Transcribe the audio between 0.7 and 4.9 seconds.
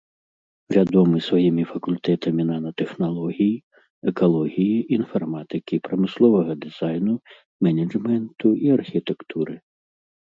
Вядомы сваімі факультэтамі нанатэхналогій, экалогіі,